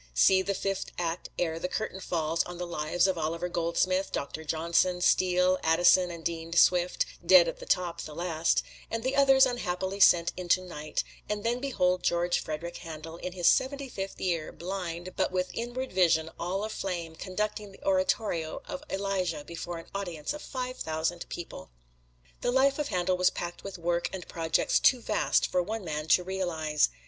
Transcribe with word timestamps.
See 0.15 0.41
the 0.41 0.55
fifth 0.55 0.89
act 0.97 1.29
ere 1.37 1.59
the 1.59 1.67
curtain 1.67 1.99
falls 1.99 2.41
on 2.45 2.57
the 2.57 2.65
lives 2.65 3.05
of 3.05 3.19
Oliver 3.19 3.47
Goldsmith, 3.47 4.11
Doctor 4.11 4.43
Johnson, 4.43 4.99
Steele, 4.99 5.59
Addison 5.61 6.09
and 6.09 6.25
Dean 6.25 6.53
Swift 6.53 7.05
(dead 7.23 7.47
at 7.47 7.59
the 7.59 7.67
top, 7.67 8.01
the 8.01 8.15
last), 8.15 8.63
and 8.89 9.03
the 9.03 9.15
others 9.15 9.45
unhappily 9.45 9.99
sent 9.99 10.33
into 10.35 10.59
Night; 10.63 11.03
and 11.29 11.43
then 11.43 11.59
behold 11.59 12.01
George 12.01 12.39
Frederick 12.39 12.77
Handel, 12.77 13.17
in 13.17 13.33
his 13.33 13.47
seventy 13.47 13.87
fifth 13.89 14.19
year, 14.19 14.51
blind, 14.51 15.13
but 15.15 15.31
with 15.31 15.51
inward 15.53 15.93
vision 15.93 16.31
all 16.39 16.63
aflame, 16.63 17.15
conducting 17.15 17.71
the 17.71 17.85
oratorio 17.85 18.63
of 18.67 18.81
"Elijah" 18.89 19.43
before 19.45 19.77
an 19.77 19.85
audience 19.93 20.33
of 20.33 20.41
five 20.41 20.77
thousand 20.77 21.29
people! 21.29 21.69
The 22.41 22.49
life 22.51 22.79
of 22.79 22.87
Handel 22.87 23.17
was 23.17 23.29
packed 23.29 23.63
with 23.63 23.77
work 23.77 24.09
and 24.11 24.27
projects 24.27 24.79
too 24.79 24.99
vast 24.99 25.45
for 25.45 25.61
one 25.61 25.85
man 25.85 26.07
to 26.07 26.23
realize. 26.23 26.89